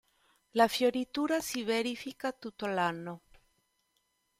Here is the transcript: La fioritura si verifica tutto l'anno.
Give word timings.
La 0.53 0.67
fioritura 0.67 1.41
si 1.41 1.63
verifica 1.63 2.31
tutto 2.31 2.65
l'anno. 2.65 3.21